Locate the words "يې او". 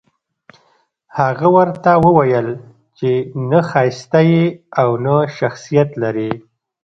4.31-4.89